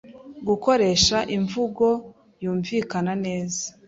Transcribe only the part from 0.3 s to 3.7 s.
Gukoresha imvugo yumvikana neza